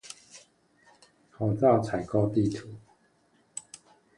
[1.29, 2.67] 口罩採購地圖